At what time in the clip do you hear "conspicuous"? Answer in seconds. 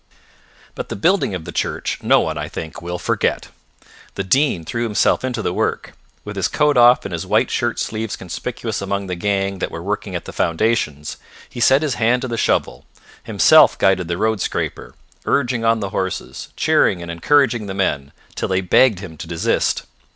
8.15-8.81